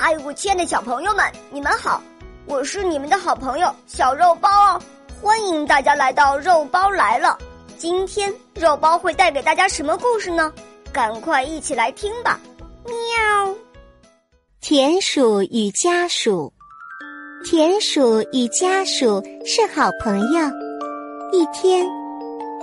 [0.00, 2.00] 嗨，我亲爱的小朋友们，你们好！
[2.46, 4.80] 我是你们的好朋友小肉包哦，
[5.20, 7.36] 欢迎大家来到肉包来了。
[7.76, 10.52] 今天肉包会带给大家什么故事呢？
[10.92, 12.38] 赶快一起来听吧！
[12.84, 13.52] 喵。
[14.60, 16.52] 田鼠与家鼠，
[17.44, 20.40] 田鼠与家鼠是好朋友。
[21.32, 21.84] 一天，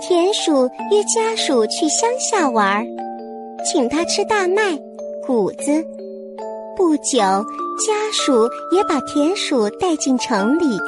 [0.00, 2.82] 田鼠约家鼠去乡下玩，
[3.62, 4.74] 请他吃大麦、
[5.26, 5.86] 谷子。
[6.76, 7.18] 不久，
[7.78, 10.78] 家鼠也把田鼠带进城里，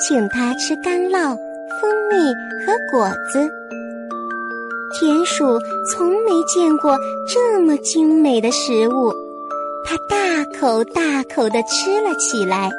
[0.00, 1.36] 请他吃干酪、
[1.80, 2.16] 蜂蜜
[2.64, 3.46] 和果子。
[4.98, 5.44] 田鼠
[5.86, 6.98] 从没见过
[7.28, 9.12] 这么精美的食物，
[9.84, 12.70] 它大口大口地吃了起来，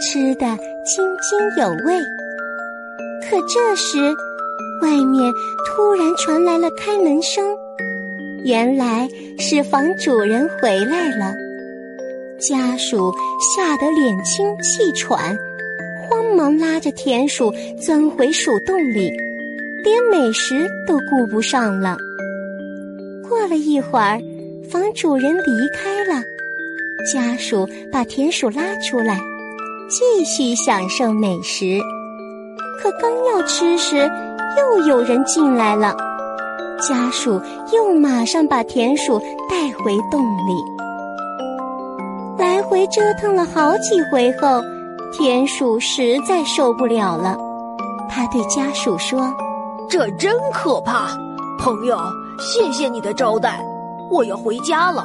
[0.00, 0.46] 吃得
[0.82, 2.00] 津津有味。
[3.28, 3.98] 可这时，
[4.80, 5.30] 外面
[5.66, 7.44] 突然传来了开门声，
[8.44, 9.06] 原来
[9.38, 11.34] 是房主人回来了。
[12.38, 15.36] 家鼠吓得脸青气喘，
[16.02, 19.10] 慌忙拉着田鼠钻回鼠洞里，
[19.82, 21.96] 连美食都顾不上了。
[23.26, 24.20] 过了一会儿，
[24.70, 26.22] 房主人离开了，
[27.10, 29.18] 家鼠把田鼠拉出来，
[29.88, 31.80] 继续享受美食。
[32.82, 33.96] 可刚要吃时，
[34.58, 35.96] 又有人进来了，
[36.86, 37.40] 家鼠
[37.72, 40.85] 又马上把田鼠带回洞里。
[42.68, 44.62] 回折腾了好几回后，
[45.12, 47.36] 田鼠实在受不了了。
[48.08, 49.32] 他对家鼠说
[49.88, 51.08] ：“这真可怕，
[51.58, 51.98] 朋友，
[52.38, 53.64] 谢谢你的招待，
[54.10, 55.04] 我要回家了。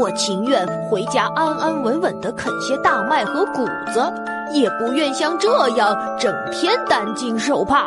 [0.00, 4.12] 我情愿回家安安稳稳的啃些大麦和谷子，
[4.52, 7.86] 也不愿像这样整天担惊受怕。”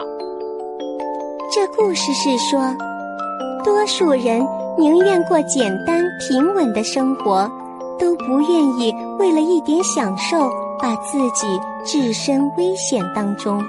[1.53, 2.61] 这故事是说，
[3.63, 4.45] 多数人
[4.77, 7.49] 宁愿过简单平稳的生活。
[7.99, 11.47] 都不愿意为了一点享受，把自己
[11.85, 13.61] 置身危险当中。